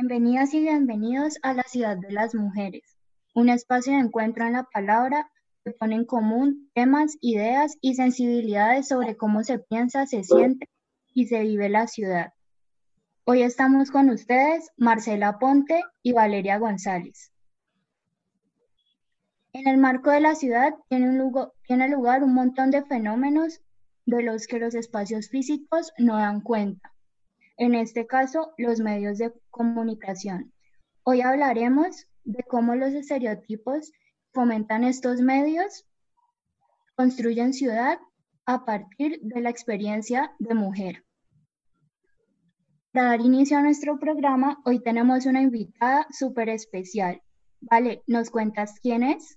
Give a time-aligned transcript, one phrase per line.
[0.00, 2.96] Bienvenidas y bienvenidos a la Ciudad de las Mujeres,
[3.34, 5.28] un espacio de encuentro en la palabra
[5.64, 10.68] que pone en común temas, ideas y sensibilidades sobre cómo se piensa, se siente
[11.14, 12.32] y se vive la ciudad.
[13.24, 17.32] Hoy estamos con ustedes Marcela Ponte y Valeria González.
[19.52, 23.62] En el marco de la ciudad tiene, lugar, tiene lugar un montón de fenómenos
[24.06, 26.92] de los que los espacios físicos no dan cuenta.
[27.58, 30.52] En este caso, los medios de comunicación.
[31.02, 33.90] Hoy hablaremos de cómo los estereotipos
[34.32, 35.84] fomentan estos medios,
[36.94, 37.98] construyen ciudad
[38.46, 41.04] a partir de la experiencia de mujer.
[42.92, 47.20] Para dar inicio a nuestro programa, hoy tenemos una invitada súper especial.
[47.60, 49.36] Vale, ¿nos cuentas quién es?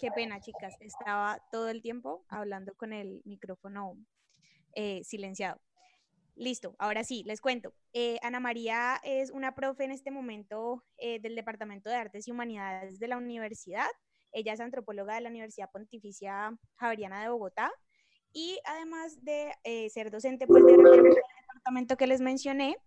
[0.00, 0.74] Qué pena, chicas.
[0.80, 3.98] Estaba todo el tiempo hablando con el micrófono
[4.72, 5.60] eh, silenciado.
[6.36, 7.74] Listo, ahora sí, les cuento.
[7.92, 12.30] Eh, Ana María es una profe en este momento eh, del Departamento de Artes y
[12.30, 13.88] Humanidades de la universidad.
[14.32, 17.70] Ella es antropóloga de la Universidad Pontificia Javeriana de Bogotá
[18.32, 19.52] y además de
[19.90, 22.78] ser docente pues, del departamento que les mencioné,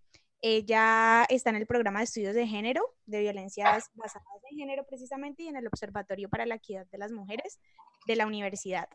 [0.44, 5.44] ella está en el programa de estudios de género, de violencias basadas en género precisamente,
[5.44, 7.62] y en el Observatorio para la Equidad de las Mujeres
[8.08, 8.90] de la universidad.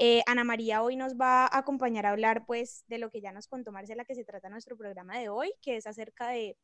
[0.00, 3.32] Eh, Ana María hoy nos va a acompañar a hablar pues de lo que ya
[3.32, 6.56] nos contó Marcela, que se trata nuestro programa de hoy, que es acerca de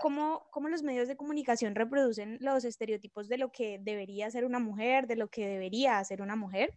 [0.00, 4.60] cómo, cómo los medios de comunicación reproducen los estereotipos de lo que debería ser una
[4.60, 6.74] mujer, de lo que debería ser una mujer,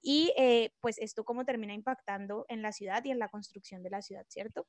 [0.00, 3.90] y eh, pues esto cómo termina impactando en la ciudad y en la construcción de
[3.90, 4.66] la ciudad, ¿cierto?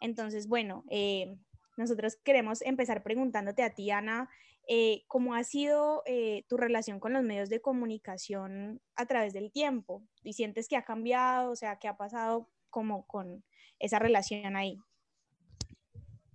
[0.00, 1.36] Entonces, bueno, eh,
[1.76, 4.30] nosotros queremos empezar preguntándote a ti, Ana,
[4.68, 9.52] eh, ¿cómo ha sido eh, tu relación con los medios de comunicación a través del
[9.52, 10.02] tiempo?
[10.22, 11.50] ¿Y sientes que ha cambiado?
[11.50, 13.44] O sea, ¿qué ha pasado como con
[13.78, 14.78] esa relación ahí?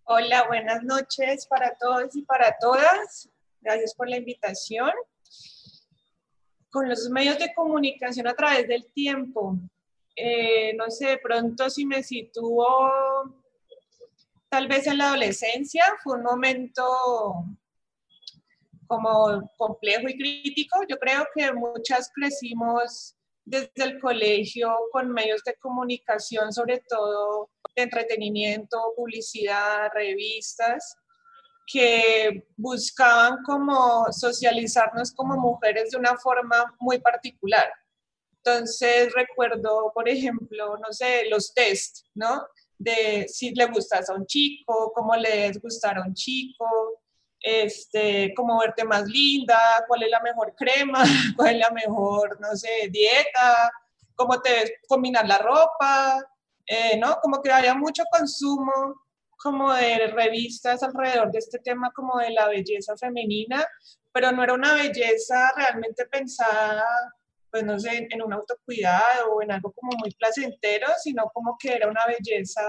[0.05, 3.29] Hola, buenas noches para todos y para todas.
[3.61, 4.91] Gracias por la invitación.
[6.69, 9.57] Con los medios de comunicación a través del tiempo,
[10.77, 13.40] no sé, de pronto si me sitúo
[14.51, 16.83] tal vez en la adolescencia fue un momento
[18.85, 20.81] como complejo y crítico.
[20.89, 27.83] Yo creo que muchas crecimos desde el colegio con medios de comunicación, sobre todo de
[27.83, 30.97] entretenimiento, publicidad, revistas,
[31.65, 37.71] que buscaban como socializarnos como mujeres de una forma muy particular.
[38.43, 42.45] Entonces recuerdo, por ejemplo, no sé, los test, ¿no?
[42.81, 46.65] De si le gustas a un chico, cómo le debes gustar a un chico,
[47.39, 51.03] este, cómo verte más linda, cuál es la mejor crema,
[51.35, 53.71] cuál es la mejor, no sé, dieta,
[54.15, 56.19] cómo te ves combinar la ropa,
[56.65, 57.17] eh, ¿no?
[57.21, 58.71] Como que haya mucho consumo
[59.37, 63.65] como de revistas alrededor de este tema como de la belleza femenina,
[64.11, 66.85] pero no era una belleza realmente pensada
[67.51, 71.73] pues no sé, en un autocuidado o en algo como muy placentero, sino como que
[71.73, 72.61] era una belleza,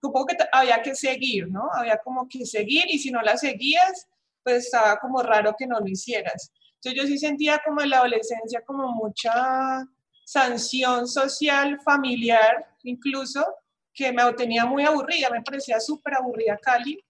[0.00, 1.68] supongo que había que seguir, ¿no?
[1.74, 4.06] Había como que seguir y si no la seguías,
[4.42, 6.52] pues estaba como raro que no lo hicieras.
[6.76, 9.84] Entonces yo sí sentía como en la adolescencia como mucha
[10.24, 13.44] sanción social, familiar, incluso,
[13.92, 17.02] que me tenía muy aburrida, me parecía súper aburrida Cali.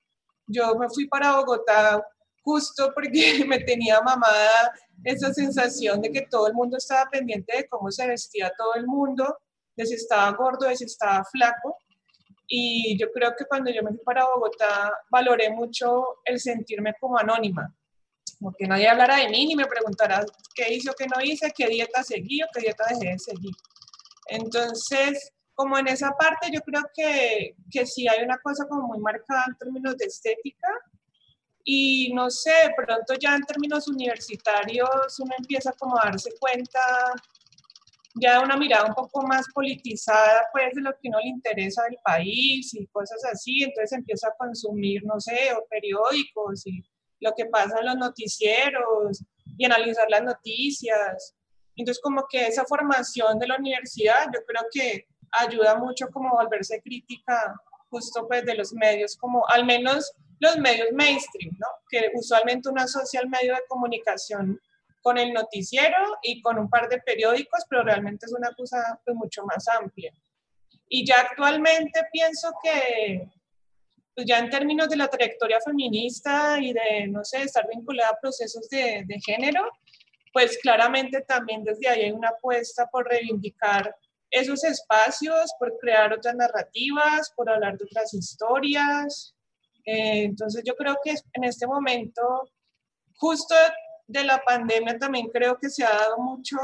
[0.47, 2.06] Yo me fui para Bogotá
[2.43, 4.73] justo porque me tenía mamada
[5.06, 8.87] esa sensación de que todo el mundo estaba pendiente de cómo se vestía todo el
[8.87, 9.39] mundo,
[9.77, 11.77] de si estaba gordo, de si estaba flaco.
[12.49, 17.19] Y yo creo que cuando yo me fui para Bogotá valoré mucho el sentirme como
[17.19, 17.73] anónima,
[18.38, 20.25] como que nadie hablara de mí ni me preguntara
[20.55, 23.55] qué hice o qué no hice, qué dieta seguí o qué dieta dejé de seguir.
[24.29, 28.99] Entonces, como en esa parte yo creo que, que sí hay una cosa como muy
[28.99, 30.69] marcada en términos de estética,
[31.69, 36.81] y no sé, pronto ya en términos universitarios uno empieza como a darse cuenta
[38.15, 41.83] ya de una mirada un poco más politizada, pues, de lo que uno le interesa
[41.83, 46.85] del país y cosas así, entonces empieza a consumir, no sé, periódicos y
[47.21, 49.25] lo que pasa en los noticieros
[49.59, 51.35] y analizar las noticias.
[51.75, 56.81] Entonces, como que esa formación de la universidad, yo creo que ayuda mucho como volverse
[56.81, 57.61] crítica
[57.96, 61.66] justo pues de los medios, como al menos los medios mainstream, ¿no?
[61.82, 64.60] porque usualmente uno asocia el medio de comunicación
[65.00, 69.16] con el noticiero y con un par de periódicos, pero realmente es una cosa pues,
[69.16, 70.12] mucho más amplia.
[70.88, 73.31] Y ya actualmente pienso que,
[74.14, 78.20] pues ya en términos de la trayectoria feminista y de, no sé, estar vinculada a
[78.20, 79.70] procesos de, de género,
[80.32, 83.96] pues claramente también desde ahí hay una apuesta por reivindicar
[84.37, 89.35] esos espacios, por crear otras narrativas, por hablar de otras historias.
[89.85, 92.23] Eh, entonces yo creo que en este momento,
[93.17, 93.55] justo
[94.06, 96.56] de la pandemia, también creo que se ha dado mucho,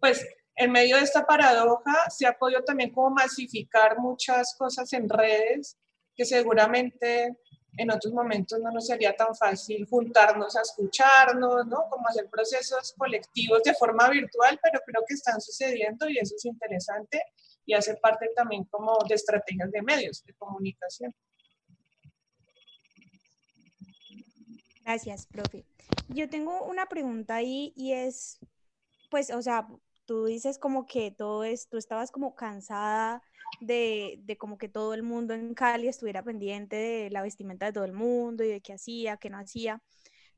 [0.00, 0.24] pues
[0.56, 5.78] en medio de esta paradoja se ha podido también como masificar muchas cosas en redes
[6.14, 7.36] que seguramente
[7.76, 11.88] en otros momentos no nos sería tan fácil juntarnos a escucharnos, ¿no?
[11.88, 16.44] Como hacer procesos colectivos de forma virtual, pero creo que están sucediendo y eso es
[16.44, 17.22] interesante
[17.64, 21.14] y hace parte también como de estrategias de medios de comunicación.
[24.84, 25.64] Gracias, profe.
[26.08, 28.38] Yo tengo una pregunta ahí y es,
[29.10, 29.68] pues, o sea,
[30.04, 33.22] tú dices como que todo es, tú estabas como cansada
[33.60, 37.72] de, de, como que todo el mundo en Cali estuviera pendiente de la vestimenta de
[37.72, 39.82] todo el mundo y de qué hacía, qué no hacía.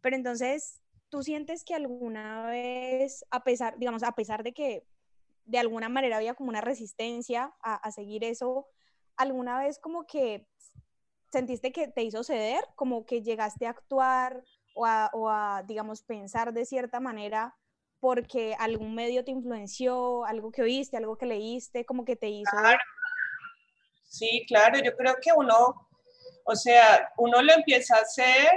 [0.00, 4.84] Pero entonces, ¿tú sientes que alguna vez, a pesar, digamos, a pesar de que
[5.44, 8.66] de alguna manera había como una resistencia a, a seguir eso,
[9.16, 10.46] alguna vez como que
[11.32, 16.02] sentiste que te hizo ceder, como que llegaste a actuar o a, o a digamos,
[16.02, 17.56] pensar de cierta manera
[18.00, 22.54] porque algún medio te influenció, algo que oíste, algo que leíste, como que te hizo
[24.14, 25.88] Sí, claro, yo creo que uno,
[26.44, 28.48] o sea, uno lo empieza a hacer,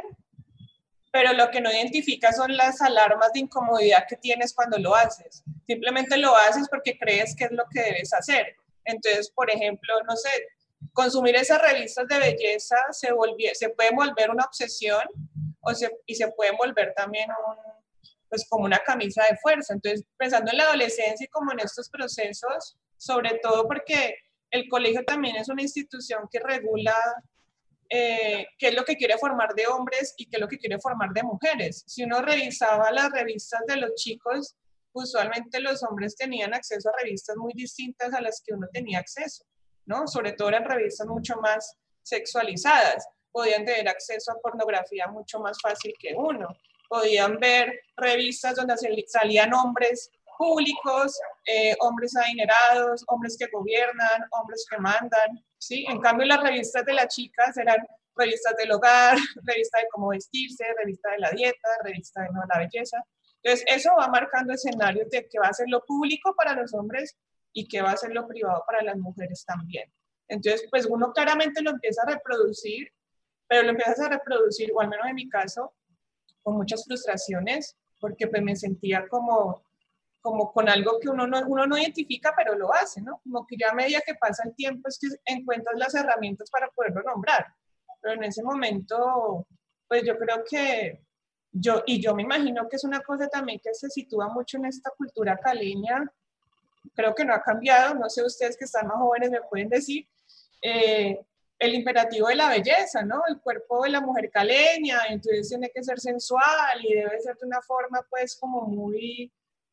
[1.11, 5.43] pero lo que no identifica son las alarmas de incomodidad que tienes cuando lo haces.
[5.65, 8.55] Simplemente lo haces porque crees que es lo que debes hacer.
[8.85, 10.29] Entonces, por ejemplo, no sé,
[10.93, 13.09] consumir esas revistas de belleza se,
[13.53, 15.01] se puede volver una obsesión
[16.05, 17.55] y se puede volver también un,
[18.29, 19.73] pues como una camisa de fuerza.
[19.73, 24.17] Entonces, pensando en la adolescencia y como en estos procesos, sobre todo porque
[24.51, 26.95] el colegio también es una institución que regula
[27.89, 30.79] eh, qué es lo que quiere formar de hombres y qué es lo que quiere
[30.79, 31.83] formar de mujeres.
[31.87, 34.55] Si uno revisaba las revistas de los chicos,
[34.93, 39.45] usualmente los hombres tenían acceso a revistas muy distintas a las que uno tenía acceso,
[39.85, 40.07] ¿no?
[40.07, 43.07] Sobre todo en revistas mucho más sexualizadas.
[43.31, 46.47] Podían tener acceso a pornografía mucho más fácil que uno.
[46.89, 48.75] Podían ver revistas donde
[49.07, 55.85] salían hombres públicos, eh, hombres adinerados, hombres que gobiernan, hombres que mandan, ¿sí?
[55.89, 57.77] En cambio, las revistas de las chicas eran
[58.15, 63.03] revistas del hogar, revista de cómo vestirse, revista de la dieta, revista de la belleza.
[63.43, 67.17] Entonces, eso va marcando escenarios de que va a ser lo público para los hombres
[67.53, 69.91] y que va a ser lo privado para las mujeres también.
[70.27, 72.91] Entonces, pues uno claramente lo empieza a reproducir,
[73.47, 75.73] pero lo empiezas a reproducir, o al menos en mi caso,
[76.43, 79.63] con muchas frustraciones, porque pues me sentía como
[80.27, 83.21] como con algo que uno no, uno no identifica, pero lo hace, ¿no?
[83.23, 86.69] Como que ya a medida que pasa el tiempo es que encuentras las herramientas para
[86.69, 87.45] poderlo nombrar.
[88.01, 89.47] Pero en ese momento,
[89.87, 91.01] pues yo creo que
[91.49, 94.65] yo, y yo me imagino que es una cosa también que se sitúa mucho en
[94.65, 96.03] esta cultura caleña,
[96.93, 100.09] creo que no ha cambiado, no sé ustedes que están más jóvenes me pueden decir,
[100.61, 101.21] eh,
[101.57, 103.21] el imperativo de la belleza, ¿no?
[103.29, 107.47] El cuerpo de la mujer caleña, entonces tiene que ser sensual y debe ser de
[107.47, 109.31] una forma pues como muy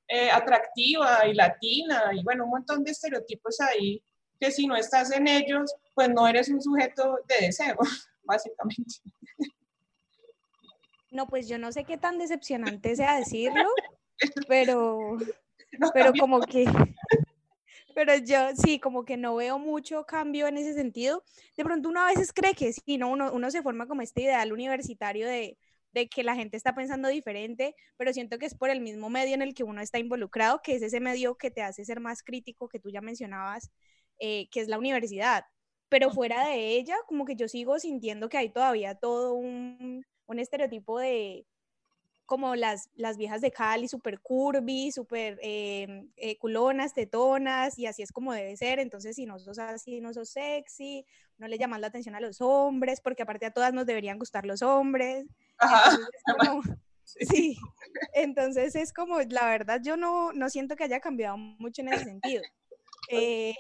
[0.08, 4.02] eh, atractiva y latina y bueno, un montón de estereotipos ahí
[4.38, 7.76] que si no estás en ellos, pues no eres un sujeto de deseo,
[8.24, 8.96] básicamente.
[11.10, 13.68] No, pues yo no sé qué tan decepcionante sea decirlo,
[14.48, 15.16] pero,
[15.92, 16.64] pero como que,
[17.94, 21.22] pero yo sí, como que no veo mucho cambio en ese sentido.
[21.56, 23.08] De pronto uno a veces cree que sí, ¿no?
[23.08, 25.56] Uno, uno se forma como este ideal universitario de,
[25.94, 29.34] de que la gente está pensando diferente, pero siento que es por el mismo medio
[29.34, 32.22] en el que uno está involucrado, que es ese medio que te hace ser más
[32.22, 33.70] crítico, que tú ya mencionabas,
[34.18, 35.44] eh, que es la universidad.
[35.88, 40.38] Pero fuera de ella, como que yo sigo sintiendo que hay todavía todo un, un
[40.40, 41.46] estereotipo de,
[42.26, 48.02] como las, las viejas de Cali, súper curvy, súper eh, eh, culonas, tetonas, y así
[48.02, 48.78] es como debe ser.
[48.78, 51.04] Entonces, si no sos así, no sos sexy,
[51.38, 54.46] no le llamas la atención a los hombres, porque aparte a todas nos deberían gustar
[54.46, 55.26] los hombres.
[55.58, 55.98] Ajá.
[56.26, 56.78] Entonces
[57.28, 57.58] sí,
[58.14, 62.04] entonces es como, la verdad, yo no, no siento que haya cambiado mucho en ese
[62.04, 62.42] sentido.
[63.10, 63.54] Eh,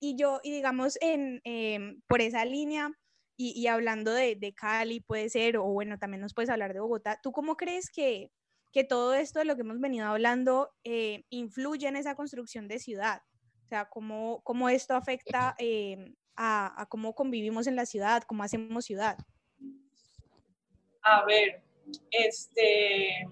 [0.00, 2.90] y yo, y digamos, en, em, por esa línea,
[3.36, 7.32] y, hablando de, Cali, puede ser, o bueno, también nos puedes hablar de Bogotá, ¿tú
[7.32, 8.30] cómo crees que,
[8.72, 12.78] que todo esto de lo que hemos venido hablando eh, influye en esa construcción de
[12.78, 13.22] ciudad?
[13.64, 18.44] O sea, ¿cómo, cómo esto afecta eh, a, a, cómo convivimos en la ciudad, cómo
[18.44, 19.16] hacemos ciudad?
[21.02, 21.62] A ver,
[22.10, 23.26] este,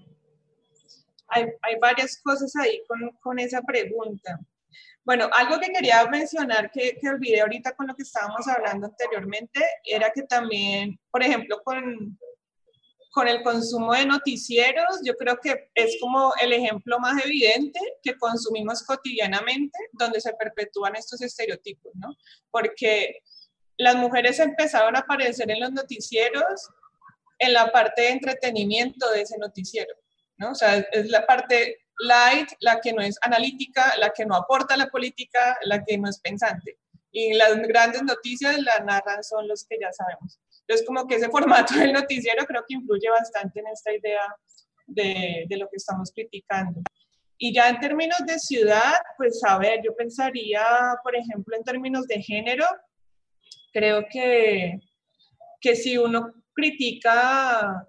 [1.27, 4.39] hay, hay varias cosas ahí con, con, esa pregunta.
[5.03, 9.59] Bueno, algo que quería mencionar que, que olvidé ahorita con lo que estábamos hablando anteriormente
[9.83, 12.19] era que también, por ejemplo, con,
[13.11, 18.15] con el consumo de noticieros, yo creo que es como el ejemplo más evidente que
[18.17, 22.15] consumimos cotidianamente, donde se perpetúan estos estereotipos, ¿no?
[22.49, 23.21] Porque
[23.77, 26.69] las mujeres empezaron a aparecer en los noticieros
[27.39, 29.93] en la parte de entretenimiento de ese noticiero,
[30.37, 30.51] ¿no?
[30.51, 34.73] O sea, es la parte light, la que no es analítica, la que no aporta
[34.73, 36.77] a la política, la que no es pensante.
[37.11, 40.39] Y las grandes noticias la narran son los que ya sabemos.
[40.61, 44.35] Entonces, como que ese formato del noticiero creo que influye bastante en esta idea
[44.87, 46.81] de, de lo que estamos criticando.
[47.37, 50.63] Y ya en términos de ciudad, pues a ver, yo pensaría,
[51.03, 52.65] por ejemplo, en términos de género,
[53.73, 54.79] creo que,
[55.59, 57.87] que si uno critica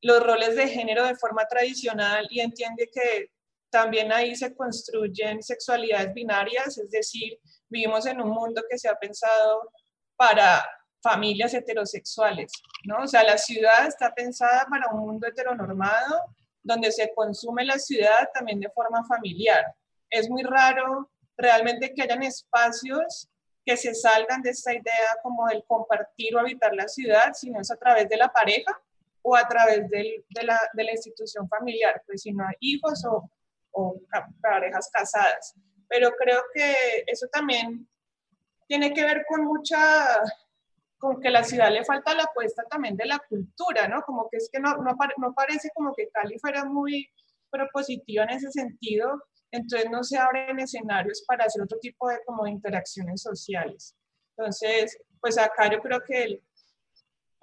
[0.00, 3.30] los roles de género de forma tradicional y entiende que
[3.76, 8.94] también ahí se construyen sexualidades binarias, es decir, vivimos en un mundo que se ha
[8.94, 9.70] pensado
[10.16, 10.66] para
[11.02, 12.50] familias heterosexuales,
[12.84, 13.02] ¿no?
[13.02, 16.22] O sea, la ciudad está pensada para un mundo heteronormado,
[16.62, 19.62] donde se consume la ciudad también de forma familiar.
[20.08, 23.28] Es muy raro realmente que hayan espacios
[23.62, 27.70] que se salgan de esta idea como el compartir o habitar la ciudad, sino es
[27.70, 28.80] a través de la pareja
[29.20, 33.28] o a través de, la, de, la, institución familiar, pues si no hay hijos o,
[33.76, 34.00] o
[34.40, 35.54] parejas casadas.
[35.88, 37.88] Pero creo que eso también
[38.66, 40.20] tiene que ver con mucha
[40.98, 44.00] con que la ciudad le falta la apuesta también de la cultura, ¿no?
[44.02, 47.08] Como que es que no, no, no parece como que Cali fuera muy
[47.50, 52.46] propositiva en ese sentido, entonces no se abren escenarios para hacer otro tipo de como
[52.46, 53.94] interacciones sociales.
[54.36, 56.42] Entonces, pues acá yo creo que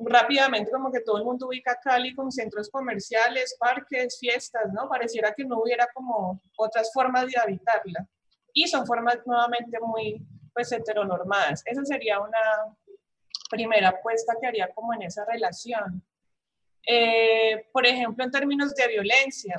[0.05, 4.88] rápidamente como que todo el mundo ubica Cali con centros comerciales, parques, fiestas, ¿no?
[4.88, 8.07] Pareciera que no hubiera como otras formas de habitarla.
[8.53, 11.63] Y son formas nuevamente muy, pues, heteronormadas.
[11.65, 12.39] Esa sería una,
[13.53, 16.03] primera apuesta que haría como en esa relación.
[16.88, 19.55] Eh, por ejemplo, en términos de violencia,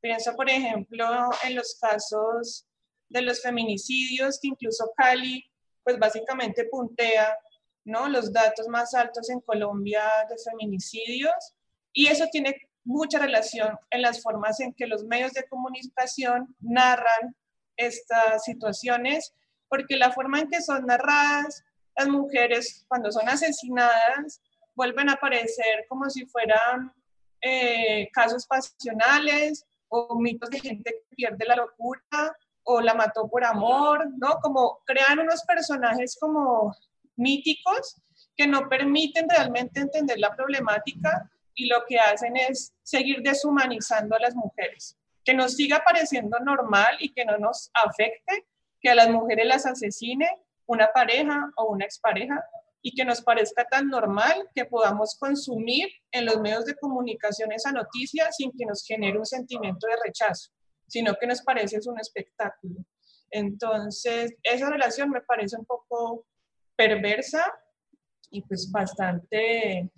[0.00, 1.06] pienso, por ejemplo,
[1.44, 2.66] en los casos
[3.08, 5.44] de los feminicidios, que incluso Cali,
[5.84, 7.36] pues básicamente puntea,
[7.84, 8.08] ¿no?
[8.08, 11.54] Los datos más altos en Colombia de feminicidios,
[11.92, 17.36] y eso tiene mucha relación en las formas en que los medios de comunicación narran
[17.76, 19.34] estas situaciones,
[19.68, 21.64] porque la forma en que son narradas
[21.96, 24.40] las mujeres cuando son asesinadas
[24.74, 26.92] vuelven a aparecer como si fueran
[27.42, 33.44] eh, casos pasionales o mitos de gente que pierde la locura o la mató por
[33.44, 34.38] amor, ¿no?
[34.40, 36.74] Como crean unos personajes como
[37.20, 38.00] míticos
[38.36, 44.20] que no permiten realmente entender la problemática y lo que hacen es seguir deshumanizando a
[44.20, 44.96] las mujeres.
[45.24, 48.46] Que nos siga pareciendo normal y que no nos afecte
[48.80, 50.26] que a las mujeres las asesine
[50.66, 52.42] una pareja o una expareja
[52.82, 57.72] y que nos parezca tan normal que podamos consumir en los medios de comunicación esa
[57.72, 60.50] noticia sin que nos genere un sentimiento de rechazo,
[60.86, 62.76] sino que nos parece un espectáculo.
[63.30, 66.26] Entonces, esa relación me parece un poco
[66.80, 67.44] perversa
[68.30, 69.90] y pues bastante,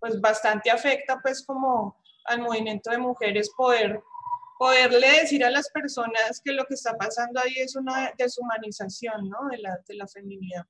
[0.00, 4.00] pues bastante afecta pues como al movimiento de mujeres poder
[4.58, 9.48] poderle decir a las personas que lo que está pasando ahí es una deshumanización ¿no?
[9.50, 10.64] de, la, de la feminidad.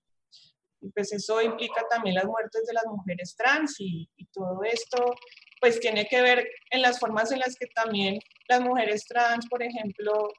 [0.80, 5.14] Y pues eso implica también las muertes de las mujeres trans y, y, todo esto
[5.60, 9.62] pues tiene que ver en las formas en las que también las mujeres trans, por
[9.62, 10.32] ejemplo,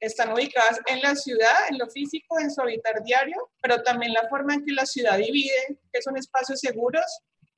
[0.00, 4.28] están ubicadas en la ciudad, en lo físico, en su habitar diario, pero también la
[4.28, 7.04] forma en que la ciudad divide, que son espacios seguros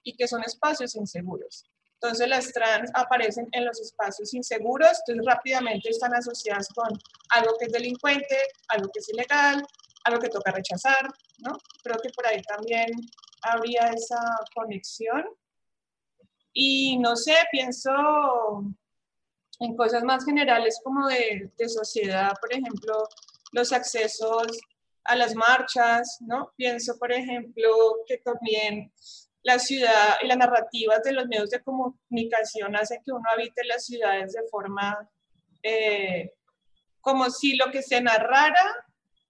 [0.02, 1.64] y que son espacios inseguros.
[1.94, 6.88] Entonces las trans aparecen en los espacios inseguros, entonces rápidamente están asociadas con
[7.30, 8.36] algo que es delincuente,
[8.68, 9.64] algo que es ilegal,
[10.04, 11.08] algo que toca rechazar,
[11.38, 11.56] ¿no?
[11.82, 12.90] Creo que por ahí también
[13.42, 14.20] habría esa
[14.54, 15.24] conexión.
[16.52, 17.90] Y no sé, pienso
[19.64, 23.08] en cosas más generales como de, de sociedad, por ejemplo,
[23.52, 24.46] los accesos
[25.04, 26.52] a las marchas, ¿no?
[26.56, 27.70] Pienso, por ejemplo,
[28.06, 28.92] que también
[29.42, 33.84] la ciudad y las narrativas de los medios de comunicación hacen que uno habite las
[33.84, 35.08] ciudades de forma
[35.62, 36.32] eh,
[37.00, 38.86] como si lo que se narrara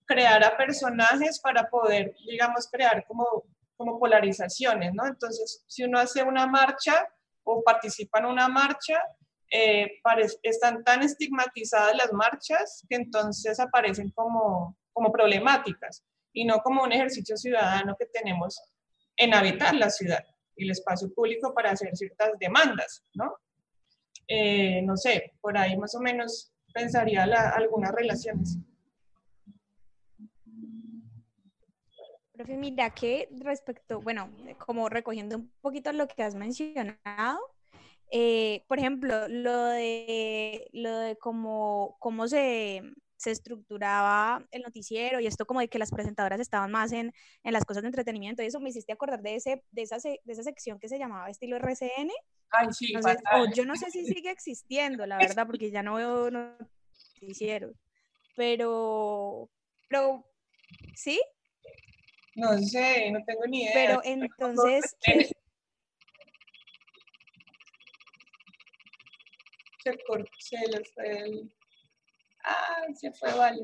[0.06, 3.44] creara personajes para poder, digamos, crear como,
[3.76, 5.06] como polarizaciones, ¿no?
[5.06, 7.08] Entonces, si uno hace una marcha
[7.42, 9.00] o participa en una marcha,
[9.50, 10.00] eh,
[10.42, 16.92] están tan estigmatizadas las marchas que entonces aparecen como, como problemáticas y no como un
[16.92, 18.60] ejercicio ciudadano que tenemos
[19.16, 20.24] en habitar la ciudad.
[20.56, 23.36] el espacio público para hacer ciertas demandas, ¿no?
[24.28, 28.58] Eh, no sé, por ahí más o menos pensaría algunas relaciones.
[32.32, 37.38] Profe, mira que respecto, bueno, como recogiendo un poquito lo que has mencionado,
[38.10, 42.82] eh, por ejemplo, lo de, lo de cómo, cómo se,
[43.16, 47.52] se estructuraba el noticiero y esto como de que las presentadoras estaban más en, en
[47.52, 50.42] las cosas de entretenimiento y eso me hiciste acordar de, ese, de, esa, de esa
[50.42, 52.10] sección que se llamaba estilo RCN.
[52.50, 52.92] Ay, sí,
[53.54, 57.74] yo no sé si sigue existiendo, la verdad, porque ya no veo noticieros,
[58.36, 59.50] pero,
[59.88, 60.24] pero,
[60.94, 61.20] ¿sí?
[62.36, 63.72] No sé, no tengo ni idea.
[63.74, 64.94] Pero entonces...
[69.84, 69.92] Se,
[70.38, 71.54] se le fue el...
[72.42, 73.62] Ah, se fue, vale.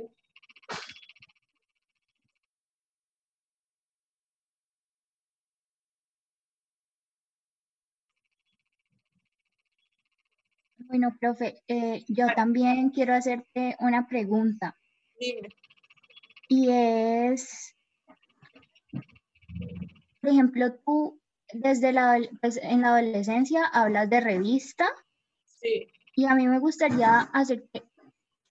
[10.77, 14.77] Bueno, profe, eh, yo también quiero hacerte una pregunta.
[15.19, 15.49] Dime.
[16.49, 17.77] Y es,
[20.21, 21.21] por ejemplo, tú
[21.53, 24.87] desde la, pues, en la adolescencia hablas de revista.
[25.45, 25.93] Sí.
[26.21, 27.83] Y a mí me gustaría hacerte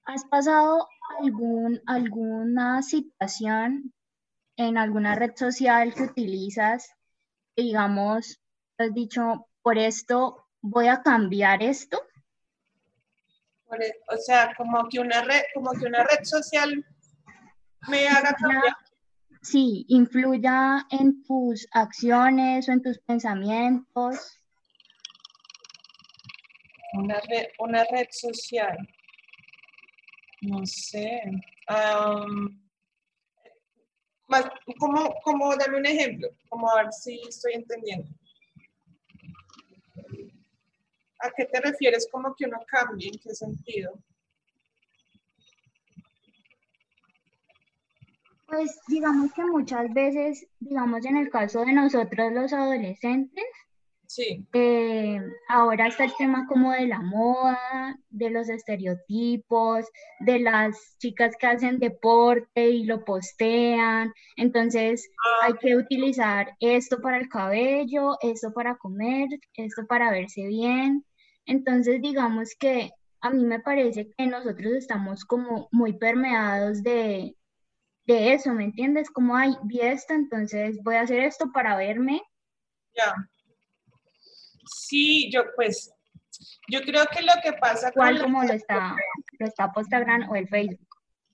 [0.03, 0.87] ¿Has pasado
[1.19, 3.93] algún, alguna situación
[4.57, 6.89] en alguna red social que utilizas,
[7.55, 8.41] digamos,
[8.79, 12.01] has dicho, por esto voy a cambiar esto?
[13.79, 16.83] E, o sea, como que una red, como que una red social
[17.87, 18.75] me haga cambiar.
[19.43, 24.38] Sí, influya en tus acciones o en tus pensamientos.
[26.93, 28.77] Una red, una red social.
[30.41, 31.21] No sé.
[34.27, 34.45] más,
[34.77, 38.07] como, como, dame un ejemplo, como a ver si estoy entendiendo.
[41.19, 43.09] ¿A qué te refieres como que uno cambie?
[43.09, 43.93] ¿En qué sentido?
[48.47, 53.45] Pues digamos que muchas veces, digamos en el caso de nosotros los adolescentes,
[54.09, 54.43] Sí.
[54.53, 59.85] Eh, ahora está el tema como de la moda, de los estereotipos,
[60.19, 64.11] de las chicas que hacen deporte y lo postean.
[64.35, 65.45] Entonces ah.
[65.45, 71.05] hay que utilizar esto para el cabello, esto para comer, esto para verse bien.
[71.45, 72.89] Entonces digamos que
[73.21, 77.35] a mí me parece que nosotros estamos como muy permeados de,
[78.07, 79.11] de eso, ¿me entiendes?
[79.11, 82.23] Como, hay vi esto, entonces voy a hacer esto para verme.
[82.95, 83.13] Ya.
[84.69, 85.91] Sí, yo pues,
[86.69, 88.95] yo creo que lo que pasa ¿Cuál como lo está,
[89.39, 89.71] lo está
[90.29, 90.87] o el Facebook?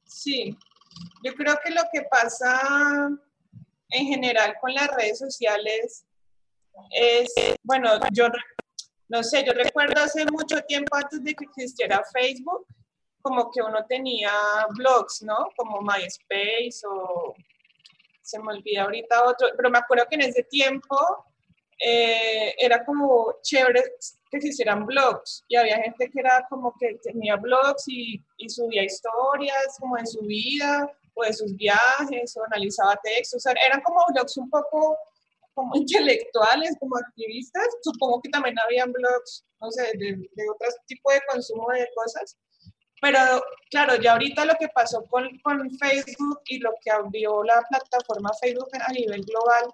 [0.06, 0.58] Sí,
[1.24, 3.10] yo creo que lo que pasa
[3.89, 6.06] en general con las redes sociales
[6.91, 8.28] es, bueno, yo
[9.10, 12.65] no sé, yo recuerdo hace mucho tiempo antes de que existiera Facebook,
[13.21, 14.32] como que uno tenía
[14.69, 15.50] blogs, ¿no?
[15.58, 17.36] Como MySpace o
[18.21, 20.98] se me olvida ahorita otro, pero me acuerdo que en ese tiempo
[21.79, 23.83] eh, era como chévere
[24.31, 28.49] que se hicieran blogs y había gente que era como que tenía blogs y, y
[28.49, 34.05] subía historias como de su vida o de sus viajes o analizaba textos, eran como
[34.13, 34.97] blogs un poco
[35.53, 41.11] como intelectuales, como activistas, supongo que también habían blogs, no sé, de, de otro tipo
[41.11, 42.38] de consumo de cosas,
[43.01, 43.19] pero
[43.69, 48.31] claro, ya ahorita lo que pasó con, con Facebook y lo que abrió la plataforma
[48.41, 49.71] Facebook a nivel global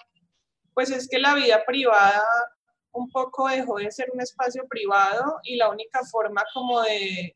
[0.73, 2.23] pues es que la vida privada
[2.93, 7.33] un poco dejó de ser un espacio privado y la única forma como de,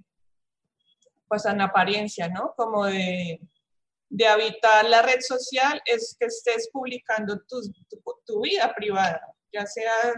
[1.27, 2.53] pues en apariencia, ¿no?
[2.55, 3.39] Como de,
[4.09, 7.61] de habitar la red social es que estés publicando tu,
[8.25, 9.21] tu, vida privada,
[9.51, 10.13] ya sea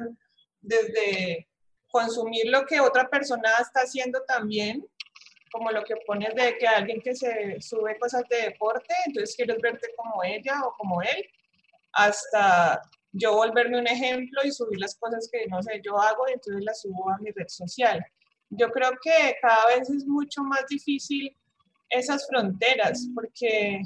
[0.61, 1.47] desde
[1.89, 4.85] consumir lo que otra persona está haciendo también,
[5.51, 9.57] como lo que pones de que alguien que se sube cosas de deporte, entonces quieres
[9.61, 11.25] verte como ella o como él,
[11.93, 12.81] hasta
[13.17, 16.63] yo volverme un ejemplo y subir las cosas que, no sé, yo hago y entonces
[16.63, 18.03] las subo a mi red social.
[18.49, 21.35] Yo creo que cada vez es mucho más difícil
[21.89, 23.81] esas fronteras porque,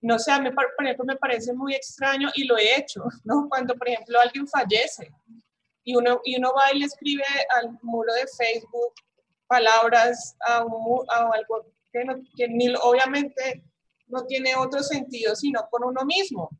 [0.00, 3.48] no sé, a mí, por ejemplo, me parece muy extraño y lo he hecho, ¿no?
[3.48, 5.10] Cuando, por ejemplo, alguien fallece
[5.84, 7.24] y uno, y uno va y le escribe
[7.56, 8.94] al muro de Facebook
[9.46, 13.64] palabras a, a algo que, no, que ni, obviamente
[14.06, 16.50] no tiene otro sentido sino con uno mismo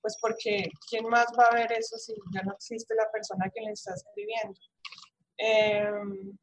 [0.00, 3.60] pues porque ¿quién más va a ver eso si ya no existe la persona que
[3.60, 4.58] le está escribiendo?
[5.36, 6.36] Em,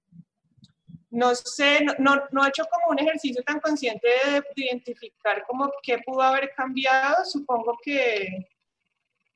[1.10, 6.00] no sé, no, no, he hecho como un ejercicio tan consciente de, identificar como qué
[6.06, 7.24] pudo haber cambiado.
[7.26, 8.28] Supongo que,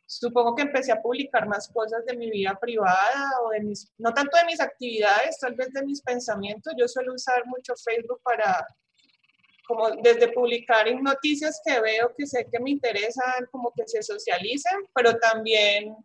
[0.06, 4.14] supongo que empecé a publicar más cosas de mi vida privada o de mis, no
[4.14, 6.74] tanto de mis actividades, tal vez de mis pensamientos.
[6.78, 8.68] Yo suelo usar mucho Facebook para,
[9.72, 14.80] como desde publicar noticias que veo que sé que me interesan, como que se socialicen,
[14.94, 15.96] pero también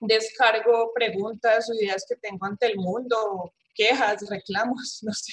[0.00, 5.32] descargo preguntas o ideas que tengo ante el mundo, quejas, reclamos, no sé.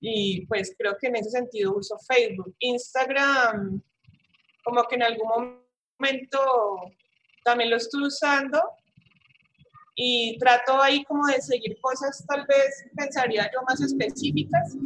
[0.00, 2.54] Y pues creo que en ese sentido uso Facebook.
[2.60, 3.82] Instagram,
[4.62, 5.60] como que en algún
[5.98, 6.38] momento
[7.42, 8.62] también lo estoy usando
[9.96, 14.76] y trato ahí como de seguir cosas tal vez pensaría yo más específicas.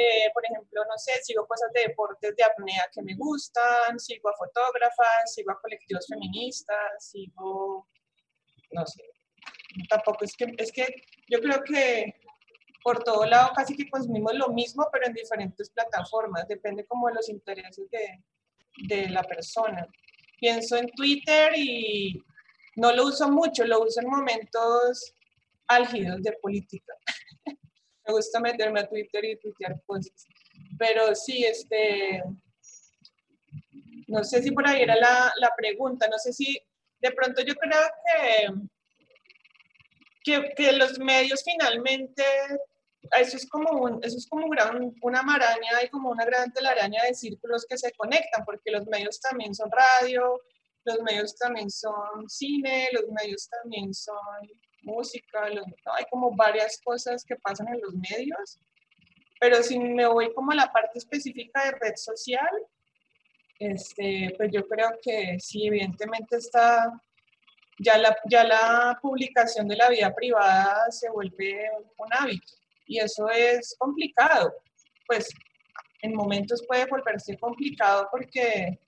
[0.00, 4.28] Eh, por ejemplo, no sé, sigo cosas de deportes de apnea que me gustan, sigo
[4.28, 7.88] a fotógrafas, sigo a colectivos feministas, sigo,
[8.70, 9.02] no sé,
[9.88, 10.86] tampoco es que, es que
[11.28, 12.14] yo creo que
[12.84, 17.14] por todo lado casi que consumimos lo mismo, pero en diferentes plataformas, depende como de
[17.14, 18.22] los intereses de,
[18.86, 19.84] de la persona.
[20.38, 22.22] Pienso en Twitter y
[22.76, 25.16] no lo uso mucho, lo uso en momentos
[25.66, 26.94] álgidos de política.
[28.08, 30.26] Me gusta meterme a Twitter y tuitear cosas.
[30.78, 32.22] Pero sí, este,
[34.06, 36.58] no sé si por ahí era la, la pregunta, no sé si
[37.00, 37.80] de pronto yo creo
[40.24, 42.24] que, que, los medios finalmente
[43.18, 44.46] eso es como, eso es como
[45.02, 49.20] una maraña y como una gran telaraña de círculos que se conectan, porque los medios
[49.20, 50.40] también son radio,
[50.84, 54.16] los medios también son cine, los medios también son
[54.82, 58.58] música, hay como varias cosas que pasan en los medios,
[59.40, 62.50] pero si me voy como a la parte específica de red social,
[63.58, 66.92] este, pues yo creo que sí, evidentemente está,
[67.78, 72.52] ya la, ya la publicación de la vida privada se vuelve un hábito
[72.86, 74.52] y eso es complicado.
[75.06, 75.28] Pues
[76.02, 78.78] en momentos puede volverse complicado porque,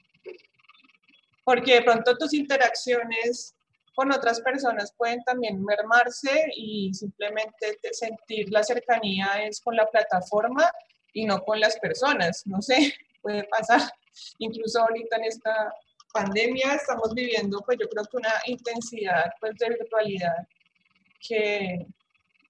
[1.45, 3.55] porque de pronto tus interacciones
[4.01, 10.71] con otras personas pueden también mermarse y simplemente sentir la cercanía es con la plataforma
[11.13, 12.47] y no con las personas.
[12.47, 13.83] No sé, puede pasar.
[14.39, 15.75] Incluso ahorita en esta
[16.15, 20.49] pandemia estamos viviendo, pues yo creo que una intensidad pues, de virtualidad
[21.29, 21.87] que,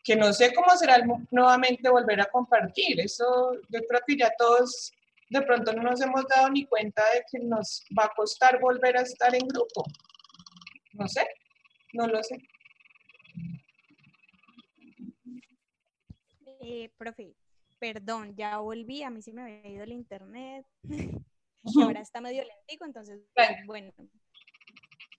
[0.05, 0.99] que no sé cómo será
[1.33, 3.01] nuevamente volver a compartir.
[3.01, 4.93] Eso yo creo que ya todos
[5.31, 8.97] de pronto no nos hemos dado ni cuenta de que nos va a costar volver
[8.97, 9.83] a estar en grupo.
[10.93, 11.27] No sé,
[11.93, 12.37] no lo sé.
[16.61, 17.35] Eh, profe,
[17.79, 20.67] perdón, ya volví, a mí sí me había ido el internet.
[21.83, 23.21] ahora está medio lentico, entonces,
[23.67, 23.93] bueno,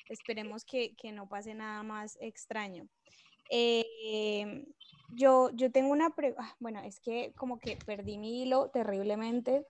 [0.09, 2.87] esperemos que, que no pase nada más extraño.
[3.49, 4.65] Eh,
[5.13, 9.65] yo, yo tengo una, ah, bueno, es que como que perdí mi hilo terriblemente,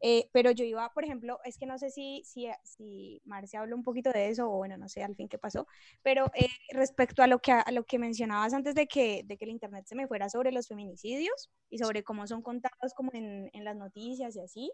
[0.00, 3.76] eh, pero yo iba, por ejemplo, es que no sé si, si, si Marcia habló
[3.76, 5.66] un poquito de eso, o bueno, no sé al fin qué pasó,
[6.02, 9.44] pero eh, respecto a lo, que, a lo que mencionabas antes de que, de que
[9.44, 13.50] el Internet se me fuera sobre los feminicidios y sobre cómo son contados como en,
[13.52, 14.72] en las noticias y así,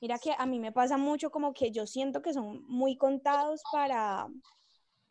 [0.00, 3.62] mira que a mí me pasa mucho como que yo siento que son muy contados
[3.70, 4.28] para,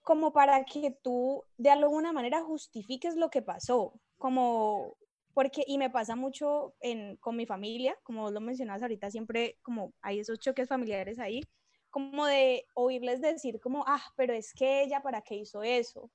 [0.02, 4.98] como para que tú de alguna manera justifiques lo que pasó, como
[5.38, 9.94] porque, y me pasa mucho en, con mi familia, como lo mencionabas ahorita, siempre como
[10.02, 11.44] hay esos choques familiares ahí,
[11.92, 16.10] como de oírles decir como, ah, pero es que ella, ¿para qué hizo eso?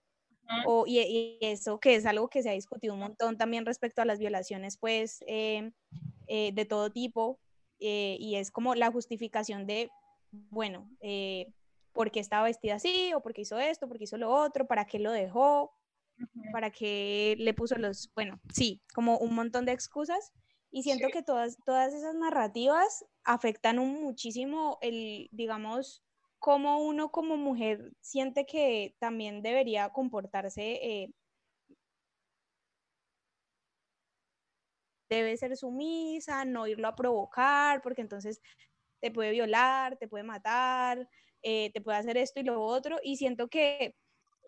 [0.67, 4.07] O, y, eso que es algo que se ha discutido un montón también respecto a
[4.07, 5.71] las violaciones, pues, eh,
[6.27, 7.39] eh, de todo tipo,
[7.79, 9.89] eh, y es como la justificación de,
[10.33, 10.91] bueno,
[11.93, 15.13] porque estaba vestida así, o porque hizo esto, porque hizo lo otro, para qué lo
[15.13, 15.73] dejó,
[16.53, 20.33] para qué le puso los, bueno, sí, como un montón de excusas.
[20.71, 26.03] Y siento que todas, todas esas narrativas afectan un muchísimo el, digamos,
[26.39, 30.81] cómo uno como mujer siente que también debería comportarse.
[30.83, 31.15] Eh,
[35.11, 38.41] debe ser sumisa, no irlo a provocar, porque entonces
[39.01, 41.07] te puede violar, te puede matar,
[41.43, 43.95] eh, te puede hacer esto y lo otro, y siento que,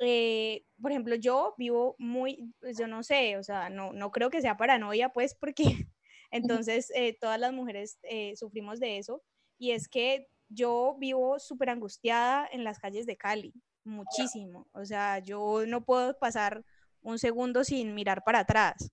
[0.01, 4.31] eh, por ejemplo, yo vivo muy, pues yo no sé, o sea, no, no creo
[4.31, 5.87] que sea paranoia, pues, porque
[6.31, 7.99] entonces eh, todas las mujeres
[8.37, 9.23] sufrimos de eso,
[9.59, 13.53] y es que yo vivo súper angustiada en las calles de Cali,
[13.85, 16.65] muchísimo, o sea, yo no puedo pasar
[17.03, 18.91] un segundo sin mirar para atrás.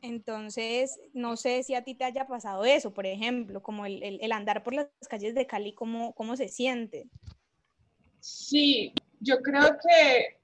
[0.00, 4.62] Entonces, no sé si a ti te haya pasado eso, por ejemplo, como el, andar
[4.62, 7.08] por las calles de Cali, ¿cómo, ¿cómo se siente?
[8.20, 10.38] Sí, yo creo que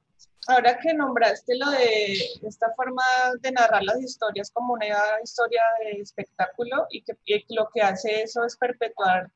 [0.47, 3.03] ahora que nombraste lo de esta forma
[3.41, 4.87] de narrar las historias como una
[5.23, 9.31] historia de espectáculo y que lo que hace eso es perpetuar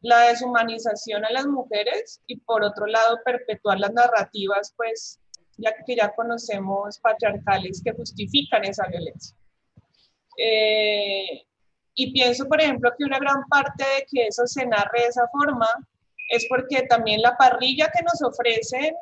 [0.00, 5.18] la deshumanización a las mujeres y por otro lado perpetuar las narrativas, pues
[5.56, 9.36] ya que ya conocemos patriarcales que justifican esa violencia.
[10.36, 11.44] Eh,
[11.94, 15.26] y pienso, por ejemplo, que una gran parte de que eso se narre de esa
[15.28, 15.68] forma
[16.28, 18.94] es porque también la parrilla que nos ofrecen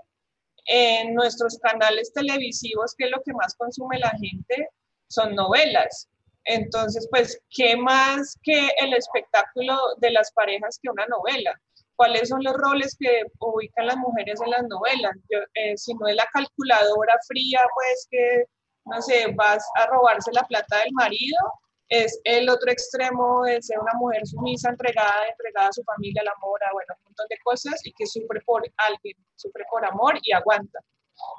[0.66, 4.68] en nuestros canales televisivos, que es lo que más consume la gente,
[5.08, 6.08] son novelas.
[6.44, 11.60] Entonces, pues, ¿qué más que el espectáculo de las parejas que una novela?
[11.96, 15.16] ¿Cuáles son los roles que ubican las mujeres en las novelas?
[15.54, 18.44] Eh, si no es la calculadora fría, pues que,
[18.84, 21.38] no sé, vas a robarse la plata del marido,
[21.88, 26.28] es el otro extremo de ser una mujer sumisa, entregada, entregada a su familia, al
[26.28, 30.18] amor, a bueno, un montón de cosas y que sufre por alguien, sufre por amor
[30.22, 30.80] y aguanta.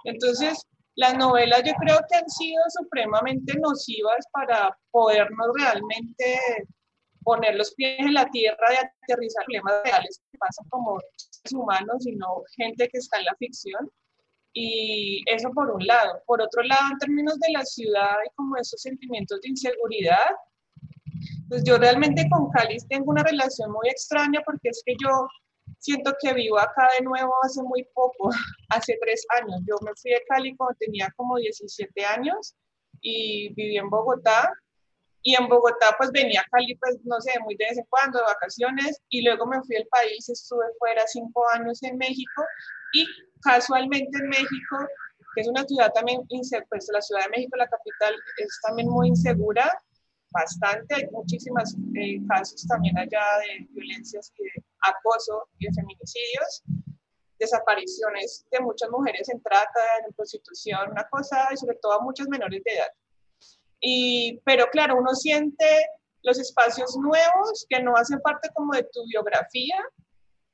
[0.05, 6.39] Entonces, las novelas yo creo que han sido supremamente nocivas para podernos realmente
[7.23, 10.97] poner los pies en la tierra y aterrizar problemas reales que pasan como
[11.53, 13.91] humanos y no gente que está en la ficción.
[14.59, 16.23] Y eso por un lado.
[16.25, 20.25] Por otro lado, en términos de la ciudad y como esos sentimientos de inseguridad,
[21.47, 25.27] pues yo realmente con Cali tengo una relación muy extraña porque es que yo
[25.77, 28.31] siento que vivo acá de nuevo hace muy poco,
[28.69, 29.61] hace tres años.
[29.67, 32.55] Yo me fui de Cali cuando tenía como 17 años
[33.01, 34.51] y viví en Bogotá.
[35.21, 38.17] Y en Bogotá pues venía a Cali pues no sé, muy de vez en cuando,
[38.17, 38.99] de vacaciones.
[39.09, 42.41] Y luego me fui al país, estuve fuera cinco años en México.
[42.93, 43.05] Y
[43.41, 44.77] casualmente en México,
[45.35, 49.09] que es una ciudad también, pues la Ciudad de México, la capital, es también muy
[49.09, 49.71] insegura,
[50.31, 56.63] bastante, hay muchísimos eh, casos también allá de violencias y de acoso y de feminicidios,
[57.39, 62.27] desapariciones de muchas mujeres en trata, en prostitución, una cosa, y sobre todo a muchas
[62.27, 62.89] menores de edad.
[63.79, 65.65] Y, pero claro, uno siente
[66.23, 69.77] los espacios nuevos que no hacen parte como de tu biografía,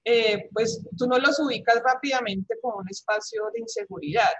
[0.06, 4.34] eh, pues tú no los ubicas rápidamente como un espacio de inseguridad.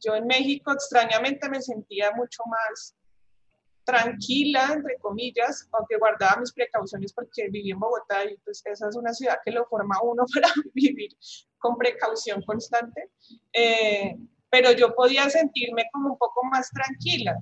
[0.00, 2.94] Yo en México extrañamente me sentía mucho más
[3.84, 8.96] tranquila, entre comillas, aunque guardaba mis precauciones porque viví en Bogotá y pues esa es
[8.96, 11.10] una ciudad que lo forma uno para vivir
[11.58, 13.10] con precaución constante,
[13.52, 14.14] eh,
[14.50, 17.36] pero yo podía sentirme como un poco más tranquila.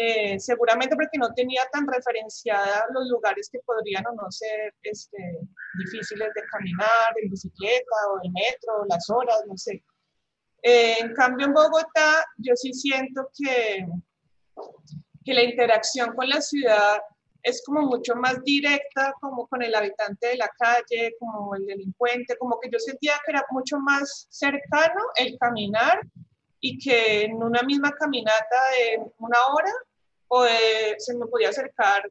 [0.00, 5.18] Eh, seguramente porque no tenía tan referenciada los lugares que podrían o no ser este,
[5.76, 9.82] difíciles de caminar, en bicicleta o en metro, las horas, no sé.
[10.62, 13.88] Eh, en cambio, en Bogotá, yo sí siento que,
[15.24, 17.00] que la interacción con la ciudad
[17.42, 22.36] es como mucho más directa, como con el habitante de la calle, como el delincuente,
[22.36, 26.00] como que yo sentía que era mucho más cercano el caminar
[26.60, 29.72] y que en una misma caminata de una hora
[30.98, 32.10] se me podía acercar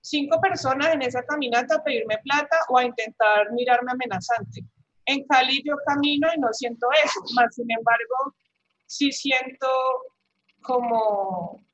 [0.00, 4.64] cinco personas en esa caminata a pedirme plata o a intentar mirarme amenazante.
[5.06, 8.34] En Cali yo camino y no siento eso, más sin embargo,
[8.86, 9.68] sí siento
[10.62, 11.64] como,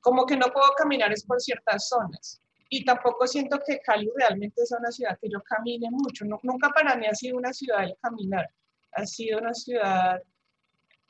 [0.00, 2.40] como que no puedo caminar es por ciertas zonas.
[2.68, 6.24] Y tampoco siento que Cali realmente es una ciudad que yo camine mucho.
[6.24, 8.48] nunca para mí ha sido una ciudad de caminar.
[8.92, 10.20] Ha sido una ciudad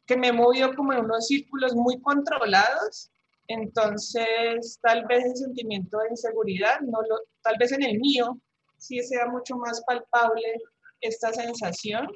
[0.07, 3.11] que me he movido como en unos círculos muy controlados.
[3.49, 8.39] Entonces, tal vez el sentimiento de inseguridad, no lo, tal vez en el mío,
[8.79, 10.61] sí sea mucho más palpable
[11.01, 12.09] esta sensación.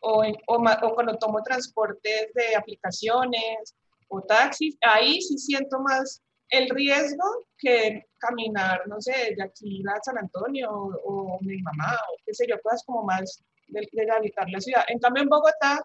[0.00, 3.76] O, o, o cuando tomo transportes de aplicaciones
[4.08, 7.24] o taxis, ahí sí siento más el riesgo
[7.56, 12.46] que caminar, no sé, de aquí a San Antonio o, mi mamá o qué sé
[12.48, 14.84] yo, cosas como más de, de habitar la ciudad.
[14.88, 15.80] En cambio, en Bogotá,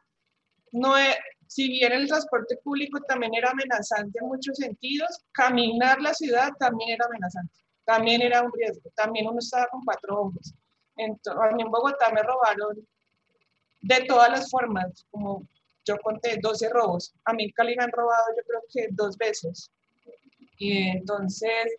[0.73, 0.97] no
[1.47, 6.91] si bien el transporte público también era amenazante en muchos sentidos, caminar la ciudad también
[6.91, 7.53] era amenazante,
[7.85, 10.53] también era un riesgo, también uno estaba con cuatro hombres.
[10.97, 12.87] Entonces, a mí en Bogotá me robaron
[13.81, 15.47] de todas las formas, como
[15.85, 17.13] yo conté 12 robos.
[17.25, 19.71] A mí en Cali han robado yo creo que dos veces.
[20.57, 21.77] Y entonces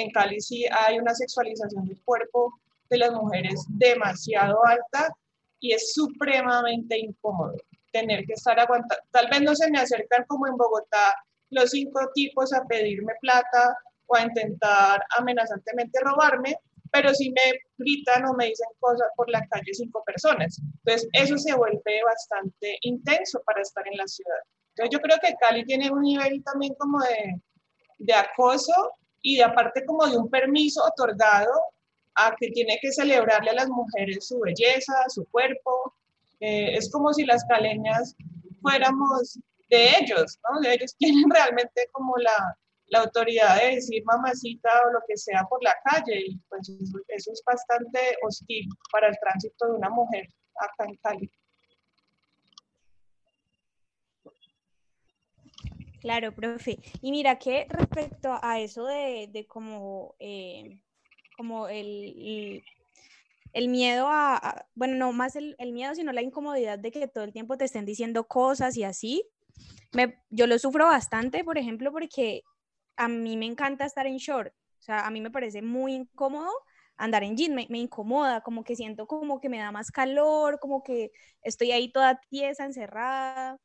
[0.00, 2.52] En Cali sí hay una sexualización del cuerpo
[2.88, 5.14] de las mujeres demasiado alta
[5.60, 7.54] y es supremamente incómodo
[7.92, 9.02] tener que estar aguantando.
[9.10, 11.14] Tal vez no se me acercan como en Bogotá
[11.50, 16.56] los cinco tipos a pedirme plata o a intentar amenazantemente robarme,
[16.92, 20.58] pero sí me gritan o me dicen cosas por la calle cinco personas.
[20.84, 24.38] Entonces, eso se vuelve bastante intenso para estar en la ciudad.
[24.74, 27.40] Entonces, yo creo que Cali tiene un nivel también como de,
[27.98, 28.72] de acoso
[29.22, 31.52] y aparte como de un permiso otorgado
[32.14, 35.94] a que tiene que celebrarle a las mujeres su belleza, su cuerpo.
[36.40, 38.16] Eh, es como si las caleñas
[38.62, 40.60] fuéramos de ellos, ¿no?
[40.60, 42.56] De ellos tienen realmente como la,
[42.90, 46.68] la autoridad de decir mamacita o lo que sea por la calle y pues
[47.08, 51.30] eso, es bastante hostil para el tránsito de una mujer acá en Cali.
[56.00, 56.78] Claro, profe.
[57.02, 60.80] Y mira que respecto a eso de, de como, eh,
[61.36, 62.62] como el,
[63.52, 67.24] el, miedo a, bueno, no más el, el, miedo, sino la incomodidad de que todo
[67.24, 69.24] el tiempo te estén diciendo cosas y así,
[69.92, 72.42] me, yo lo sufro bastante, por ejemplo, porque
[72.96, 76.50] a mí me encanta estar en short, o sea, a mí me parece muy incómodo
[76.96, 80.58] andar en jean, me, me, incomoda, como que siento como que me da más calor,
[80.60, 83.58] como que estoy ahí toda tiesa, encerrada,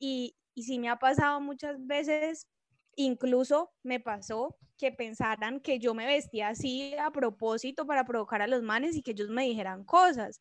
[0.00, 2.48] y, y sí me ha pasado muchas veces,
[2.96, 8.46] incluso me pasó que pensaran que yo me vestía así a propósito para provocar a
[8.46, 10.40] los manes y que ellos me dijeran cosas.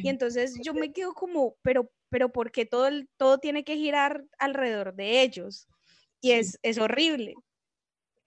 [0.00, 3.76] Y entonces yo me quedo como, pero, pero ¿por qué todo, el, todo tiene que
[3.76, 5.68] girar alrededor de ellos?
[6.20, 7.34] Y es, es horrible.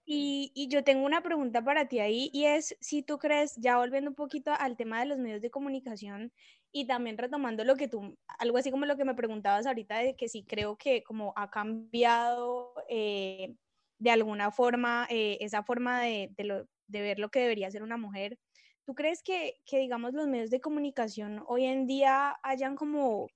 [0.05, 3.77] Y, y, yo tengo una pregunta para ti ahí y es si tú crees, ya
[3.77, 6.33] volviendo un poquito al tema de los medios de comunicación
[6.73, 10.15] y también retomando lo que tú, algo así como lo que me preguntabas ahorita de
[10.15, 13.55] que sí creo que como ha cambiado eh,
[13.99, 17.83] de alguna forma eh, esa forma de, de, lo, de, ver lo que debería ser
[17.83, 18.39] una mujer.
[18.85, 23.29] ¿Tú crees que, que, digamos, los medios de comunicación hoy en día hayan como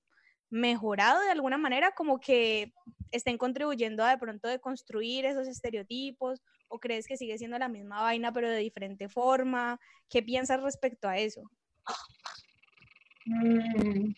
[0.50, 2.72] mejorado de alguna manera, como que
[3.12, 7.68] estén contribuyendo a de pronto de construir esos estereotipos o crees que sigue siendo la
[7.68, 9.80] misma vaina pero de diferente forma?
[10.08, 11.42] ¿Qué piensas respecto a eso?
[13.26, 14.12] Mm,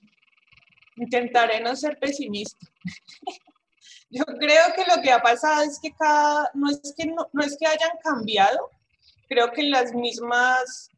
[0.97, 2.67] intentaré no ser pesimista.
[4.11, 7.43] Yo creo que lo que ha pasado es que cada, no es que, no, no
[7.43, 8.71] es que hayan cambiado,
[9.29, 10.91] creo que las mismas,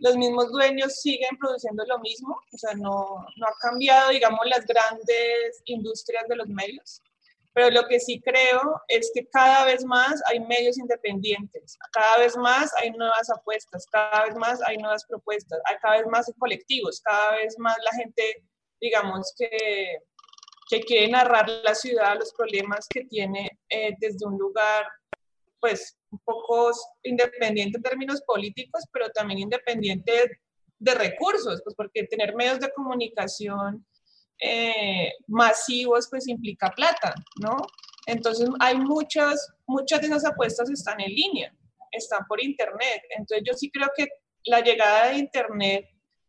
[0.00, 4.66] los mismos dueños siguen produciendo lo mismo, o sea, no, no ha cambiado, digamos, las
[4.66, 7.00] grandes industrias de los medios.
[7.56, 12.36] Pero lo que sí creo es que cada vez más hay medios independientes, cada vez
[12.36, 17.00] más hay nuevas apuestas, cada vez más hay nuevas propuestas, hay cada vez más colectivos,
[17.00, 18.44] cada vez más la gente,
[18.78, 19.48] digamos, que,
[20.68, 24.86] que quiere narrar la ciudad, los problemas que tiene eh, desde un lugar,
[25.58, 26.72] pues, un poco
[27.04, 30.40] independiente en términos políticos, pero también independiente
[30.78, 33.86] de recursos, pues porque tener medios de comunicación
[34.40, 37.56] eh, masivos pues implica plata, ¿no?
[38.06, 41.54] Entonces hay muchas, muchas de esas apuestas están en línea,
[41.90, 43.02] están por internet.
[43.16, 44.08] Entonces yo sí creo que
[44.44, 45.88] la llegada de internet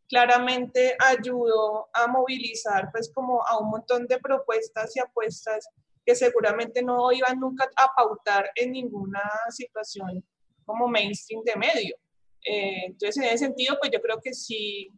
[0.10, 5.68] claramente ayudó a movilizar pues como a un montón de propuestas y apuestas
[6.06, 10.24] que seguramente no iban nunca a pautar en ninguna situación
[10.66, 11.96] como mainstream de medio.
[12.46, 14.90] Eh, entonces, en ese sentido, pues yo creo que sí,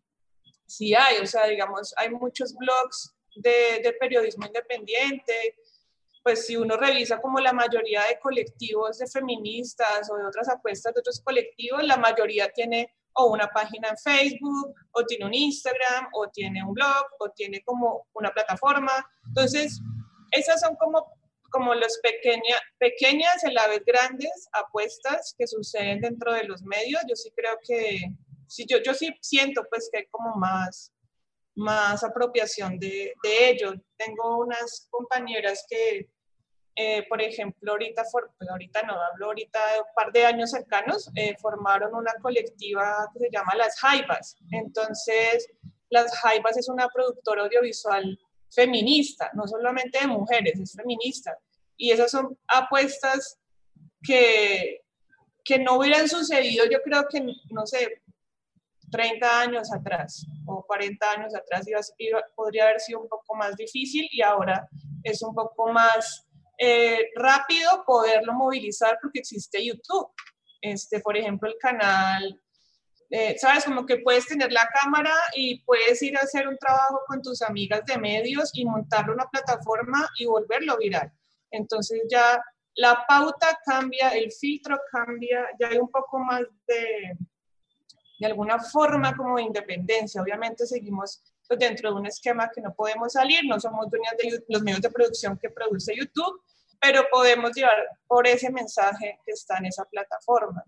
[0.70, 5.56] sí hay, o sea, digamos, hay muchos blogs de, de, periodismo independiente,
[6.24, 10.94] pues si uno revisa como la mayoría de colectivos de feministas o de otras apuestas
[10.94, 16.08] de otros colectivos, la mayoría tiene o una página en Facebook, o tiene un Instagram,
[16.14, 18.92] o tiene un blog, o tiene como una plataforma.
[19.28, 19.82] Entonces,
[20.32, 21.06] esas son como,
[21.50, 27.02] como las pequeña, pequeñas a la vez grandes apuestas que suceden dentro de los medios.
[27.10, 28.00] Yo sí creo que,
[28.50, 30.92] sí, yo, yo sí siento pues que hay como más,
[31.56, 33.74] más apropiación de, de ello.
[33.98, 36.10] Tengo unas compañeras que,
[36.76, 41.10] eh, por ejemplo, ahorita, for, pues ahorita no hablo, ahorita un par de años cercanos,
[41.16, 44.36] eh, formaron una colectiva que se llama Las Jaivas.
[44.52, 45.48] Entonces,
[45.90, 48.20] Las Jaivas es una productora audiovisual
[48.52, 51.38] feminista, no solamente de mujeres, es feminista.
[51.78, 53.40] Y esas son apuestas
[54.02, 54.82] que,
[55.44, 58.02] que no hubieran sucedido, yo creo que, no sé,
[58.90, 61.66] 30 años atrás o 40 años atrás
[61.98, 64.68] iba, podría haber sido un poco más difícil y ahora
[65.04, 70.10] es un poco más eh, rápido poderlo movilizar porque existe YouTube.
[70.62, 72.42] Este, por ejemplo, el canal,
[73.12, 77.00] eh, sabes, como que puedes tener la cámara y puedes ir a hacer un trabajo
[77.08, 81.12] con tus amigas de medios y montarle una plataforma y volverlo viral.
[81.52, 82.42] Entonces ya
[82.76, 87.18] la pauta cambia, el filtro cambia, ya hay un poco más de,
[88.20, 90.22] de alguna forma como de independencia.
[90.22, 94.44] Obviamente seguimos pues, dentro de un esquema que no podemos salir, no somos dueñas de
[94.50, 96.42] los medios de producción que produce YouTube,
[96.80, 100.64] pero podemos llevar por ese mensaje que está en esa plataforma.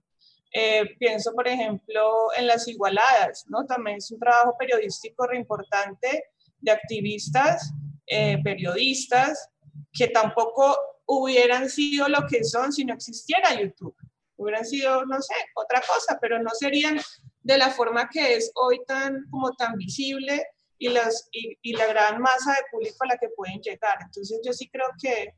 [0.54, 3.66] Eh, pienso, por ejemplo, en las igualadas, ¿no?
[3.66, 6.26] También es un trabajo periodístico re importante
[6.60, 7.72] de activistas,
[8.06, 9.50] eh, periodistas,
[9.94, 13.96] que tampoco hubieran sido lo que son si no existiera YouTube.
[14.36, 17.00] Hubieran sido, no sé, otra cosa, pero no serían
[17.44, 20.46] de la forma que es hoy tan, como tan visible
[20.78, 23.98] y, las, y, la gran masa de público a la que pueden llegar.
[24.02, 25.36] Entonces yo sí creo que,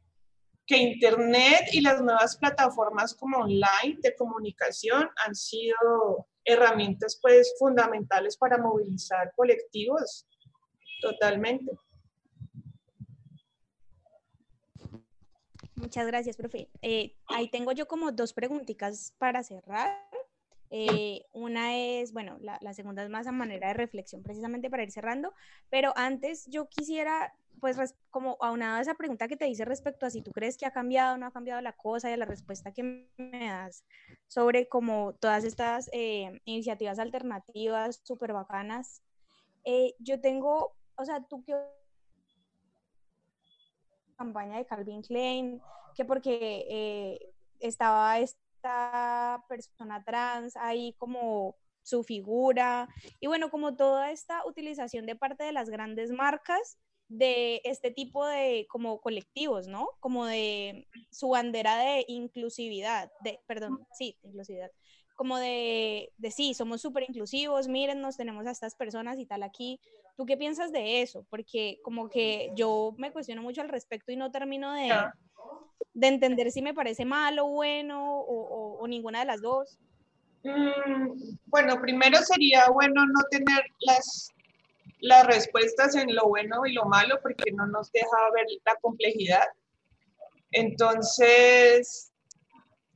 [0.66, 8.38] que Internet y las nuevas plataformas como online de comunicación han sido herramientas pues fundamentales
[8.38, 10.28] para movilizar colectivos
[11.02, 11.72] totalmente.
[15.76, 16.70] Muchas gracias, profe.
[16.82, 20.13] Eh, ahí tengo yo como dos preguntitas para cerrar.
[20.76, 24.82] Eh, una es, bueno, la, la, segunda es más a manera de reflexión, precisamente para
[24.82, 25.32] ir cerrando,
[25.70, 27.78] pero antes yo quisiera, pues,
[28.10, 30.72] como aunado a esa pregunta que te hice respecto a si tú crees que ha
[30.72, 33.86] cambiado o no ha cambiado la cosa y a la respuesta que me das
[34.28, 39.04] sobre como todas estas eh, iniciativas alternativas súper bacanas,
[40.00, 41.54] yo tengo, o sea, tú qué
[44.18, 45.62] campaña de Calvin Klein,
[45.96, 48.18] que porque eh, estaba
[48.64, 52.88] esta persona trans ahí como su figura
[53.20, 56.78] y bueno, como toda esta utilización de parte de las grandes marcas
[57.10, 59.90] de este tipo de como colectivos, ¿no?
[60.00, 64.72] Como de su bandera de inclusividad, de, perdón, sí, inclusividad,
[65.16, 69.80] como de, sí, somos súper inclusivos, mírennos, tenemos a estas personas y tal aquí.
[70.16, 71.26] ¿Tú qué piensas de eso?
[71.30, 74.90] Porque como que yo me cuestiono mucho al respecto y no termino de,
[75.94, 79.78] de entender si me parece malo, bueno o, o, ninguna de las dos.
[80.44, 84.30] Mm, bueno, primero sería bueno no tener las,
[85.00, 89.48] las respuestas en lo bueno y lo malo porque no nos deja ver la complejidad.
[90.52, 92.12] Entonces,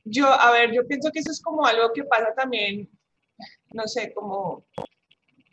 [0.04, 2.88] yo, a ver, yo pienso que eso es como algo que pasa también,
[3.72, 4.64] no sé, como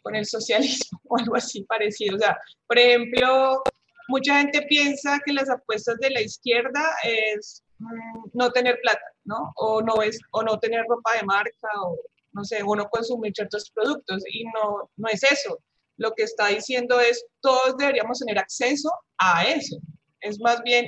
[0.01, 2.15] con el socialismo o algo así parecido.
[2.15, 2.37] O sea,
[2.67, 3.63] por ejemplo,
[4.07, 9.51] mucha gente piensa que las apuestas de la izquierda es mm, no tener plata, ¿no?
[9.55, 11.97] O no, es, o no tener ropa de marca, o
[12.33, 14.23] no sé, o no consumir ciertos productos.
[14.29, 15.59] Y no, no es eso.
[15.97, 19.77] Lo que está diciendo es, todos deberíamos tener acceso a eso.
[20.21, 20.87] Es más bien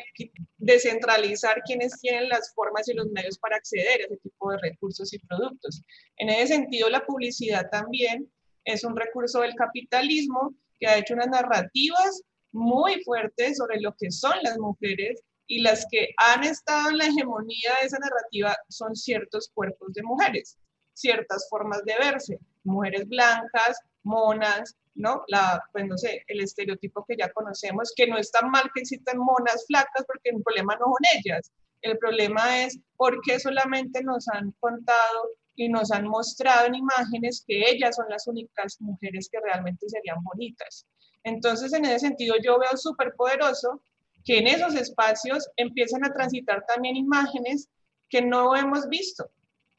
[0.58, 5.14] descentralizar quienes tienen las formas y los medios para acceder a ese tipo de recursos
[5.14, 5.82] y productos.
[6.18, 8.30] En ese sentido, la publicidad también
[8.66, 12.24] es un recurso del capitalismo que ha hecho unas narrativas
[12.58, 17.06] muy fuertes sobre lo que son las mujeres y las que han estado en la
[17.06, 20.58] hegemonía de esa narrativa son ciertos cuerpos de mujeres,
[20.94, 25.24] ciertas formas de verse, mujeres blancas, monas, ¿no?
[25.28, 28.82] La, pues no sé, el estereotipo que ya conocemos, que no es tan mal que
[28.82, 31.52] existan monas flacas porque el problema no son ellas,
[31.82, 37.44] el problema es por qué solamente nos han contado y nos han mostrado en imágenes
[37.48, 40.86] que ellas son las únicas mujeres que realmente serían bonitas.
[41.28, 43.82] Entonces, en ese sentido, yo veo súper poderoso
[44.24, 47.68] que en esos espacios empiezan a transitar también imágenes
[48.10, 49.30] que no hemos visto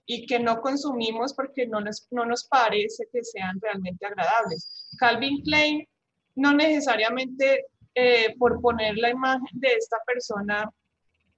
[0.04, 4.88] y que no consumimos porque no nos, no nos parece que sean realmente agradables.
[4.98, 5.88] Calvin Klein
[6.34, 10.70] no necesariamente eh, por poner la imagen de esta persona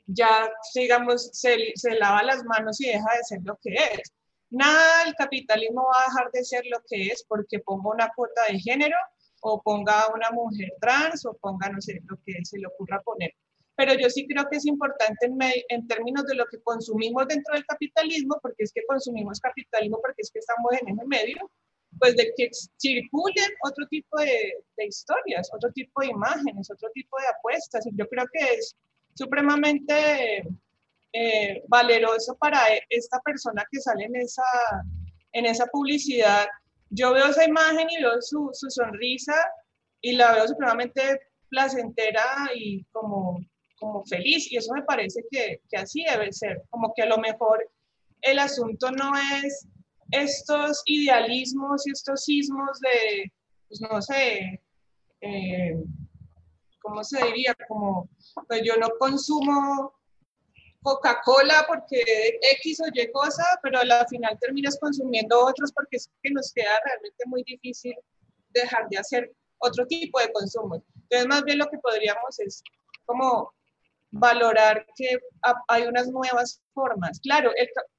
[0.06, 4.12] ya, digamos, se, se lava las manos y deja de ser lo que es.
[4.50, 8.42] Nada, el capitalismo va a dejar de ser lo que es porque ponga una cuota
[8.50, 8.96] de género
[9.40, 13.32] o ponga una mujer trans o ponga, no sé, lo que se le ocurra poner.
[13.76, 15.38] Pero yo sí creo que es importante en,
[15.68, 20.22] en términos de lo que consumimos dentro del capitalismo, porque es que consumimos capitalismo, porque
[20.22, 21.50] es que estamos en ese medio,
[21.98, 27.16] pues de que circulen otro tipo de, de historias, otro tipo de imágenes, otro tipo
[27.20, 27.86] de apuestas.
[27.86, 28.76] Y yo creo que es
[29.14, 30.44] supremamente
[31.12, 34.44] eh, valeroso para esta persona que sale en esa,
[35.32, 36.46] en esa publicidad
[36.90, 39.34] yo veo esa imagen y veo su, su sonrisa
[40.00, 43.38] y la veo supremamente placentera y como,
[43.78, 44.50] como feliz.
[44.50, 46.62] Y eso me parece que, que, así debe ser.
[46.70, 47.68] Como que a lo mejor
[48.22, 49.12] el asunto no
[49.44, 49.66] es
[50.10, 53.32] estos idealismos y estos sismos de,
[53.68, 54.60] pues no sé,
[55.20, 55.76] eh,
[56.80, 57.54] ¿cómo se diría?
[57.68, 58.08] Como,
[58.48, 59.99] pues yo no consumo
[60.82, 62.02] Coca-Cola porque
[62.62, 66.52] X o Y cosa, pero a la final terminas consumiendo otros porque es que nos
[66.52, 67.94] queda realmente muy difícil
[68.50, 70.82] dejar de hacer otro tipo de consumo.
[71.02, 72.62] Entonces, más bien lo que podríamos es
[73.04, 73.52] como
[74.10, 75.18] valorar que
[75.68, 77.20] hay unas nuevas formas.
[77.20, 77.52] Claro,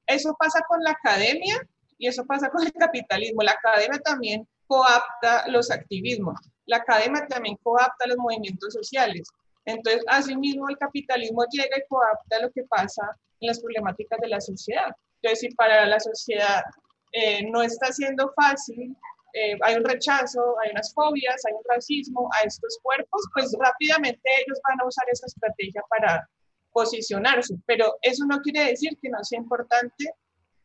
[0.07, 1.61] eso pasa con la academia
[1.97, 3.43] y eso pasa con el capitalismo.
[3.43, 6.39] La academia también coapta los activismos.
[6.65, 9.29] La academia también coapta los movimientos sociales.
[9.65, 13.03] Entonces, asimismo, el capitalismo llega y coapta lo que pasa
[13.39, 14.91] en las problemáticas de la sociedad.
[15.21, 16.63] Entonces, si para la sociedad
[17.11, 18.95] eh, no está siendo fácil,
[19.33, 24.21] eh, hay un rechazo, hay unas fobias, hay un racismo a estos cuerpos, pues rápidamente
[24.39, 26.27] ellos van a usar esa estrategia para
[26.71, 27.55] posicionarse.
[27.65, 30.13] Pero eso no quiere decir que no sea importante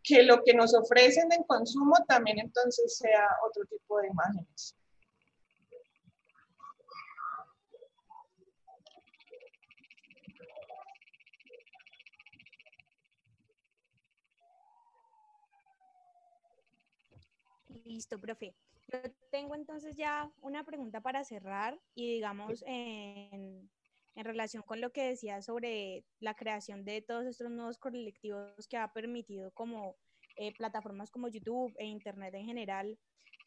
[0.03, 4.75] que lo que nos ofrecen en consumo también entonces sea otro tipo de imágenes.
[17.87, 18.55] Listo, profe.
[18.89, 18.99] Yo
[19.31, 23.71] tengo entonces ya una pregunta para cerrar y digamos en,
[24.15, 28.77] en relación con lo que decía sobre la creación de todos estos nuevos colectivos que
[28.77, 29.97] ha permitido como
[30.37, 32.99] eh, plataformas como YouTube e Internet en general.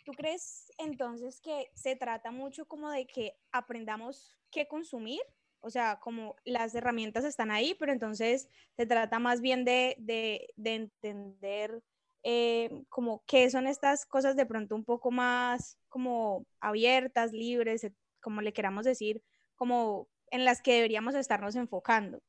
[0.05, 5.21] ¿Tú crees entonces que se trata mucho como de que aprendamos qué consumir?
[5.59, 10.53] O sea, como las herramientas están ahí, pero entonces se trata más bien de, de,
[10.55, 11.83] de entender
[12.23, 17.87] eh, como qué son estas cosas de pronto un poco más como abiertas, libres,
[18.21, 19.21] como le queramos decir,
[19.55, 22.21] como en las que deberíamos estarnos enfocando.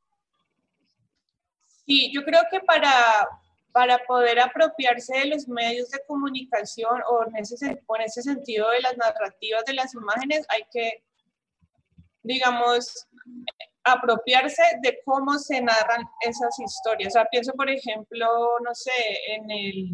[1.86, 2.92] Sí, yo creo que para,
[3.72, 8.80] para poder apropiarse de los medios de comunicación o en, ese, en ese sentido de
[8.80, 11.04] las narrativas de las imágenes, hay que,
[12.22, 13.06] digamos,
[13.84, 17.14] apropiarse de cómo se narran esas historias.
[17.14, 18.26] O sea, pienso, por ejemplo,
[18.64, 18.92] no sé,
[19.28, 19.88] en el,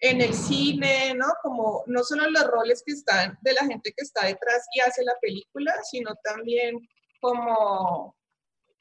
[0.00, 1.26] en el cine, ¿no?
[1.42, 5.04] Como no solo los roles que están de la gente que está detrás y hace
[5.04, 6.78] la película, sino también
[7.20, 8.16] como,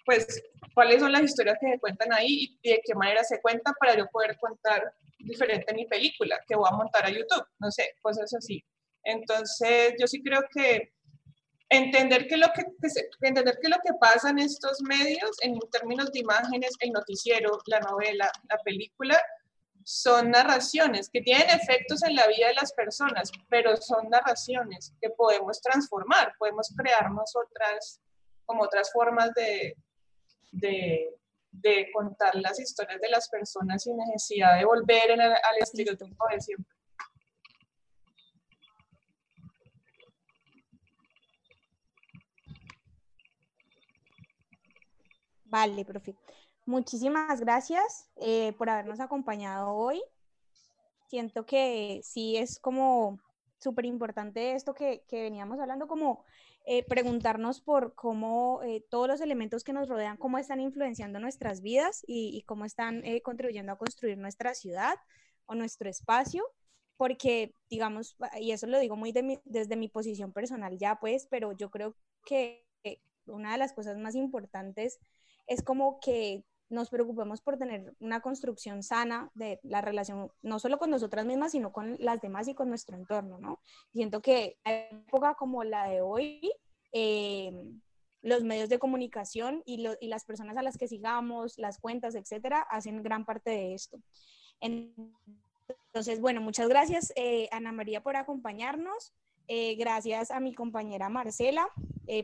[0.06, 0.43] pues,
[0.74, 3.98] cuáles son las historias que se cuentan ahí y de qué manera se cuentan para
[3.98, 8.32] yo poder contar diferente mi película que voy a montar a YouTube, no sé, cosas
[8.34, 8.64] así.
[9.04, 10.93] Entonces, yo sí creo que
[11.70, 12.65] entender que lo que,
[13.22, 17.80] entender que lo que pasa en estos medios, en términos de imágenes, el noticiero, la
[17.80, 19.22] novela, la película,
[19.84, 25.09] son narraciones que tienen efectos en la vida de las personas, pero son narraciones que
[25.11, 28.01] podemos transformar, podemos crearnos otras,
[28.45, 29.78] como otras formas de,
[30.51, 31.15] de,
[31.51, 36.76] de contar las historias de las personas sin necesidad de volver al estereotipo de siempre.
[45.50, 46.16] Vale, profe.
[46.66, 50.02] Muchísimas gracias eh, por habernos acompañado hoy.
[51.08, 53.20] Siento que sí es como
[53.60, 56.26] súper importante esto que, que, veníamos hablando, como
[56.66, 61.62] eh, preguntarnos por cómo eh, todos los elementos que nos rodean, cómo están influenciando nuestras
[61.62, 64.95] vidas y, y cómo están contribuyendo a construir nuestra ciudad
[65.45, 66.43] o nuestro espacio,
[66.98, 69.14] porque digamos, y eso lo digo muy
[69.45, 71.95] desde mi posición personal ya, pues, pero yo creo
[72.26, 72.68] que
[73.28, 75.00] una de las cosas más importantes
[75.48, 80.78] es como que nos preocupemos por tener una construcción sana de la relación, no solo
[80.78, 83.62] con nosotras mismas, sino con las demás y con nuestro entorno, ¿no?
[83.93, 86.52] Siento que en época como la de hoy,
[86.91, 87.52] eh,
[88.22, 93.02] los medios de comunicación y, las personas a las que sigamos, las cuentas, etcétera, hacen
[93.02, 94.00] gran parte de esto.
[94.60, 99.14] Entonces, bueno, muchas gracias, eh, Ana María, por acompañarnos.
[99.48, 101.70] Eh, gracias a mi compañera Marcela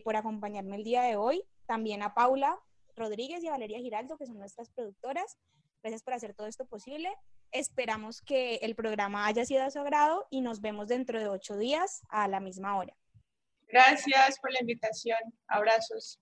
[0.03, 1.43] por acompañarme el día de hoy.
[1.65, 2.59] También a Paula
[2.95, 5.37] Rodríguez y Valeria Giraldo, que son nuestras productoras.
[5.81, 7.09] Gracias por hacer todo esto posible.
[7.51, 11.57] Esperamos que el programa haya sido a su agrado y nos vemos dentro de ocho
[11.57, 12.95] días a la misma hora.
[13.67, 15.19] Gracias por la invitación.
[15.47, 16.19] Abrazos.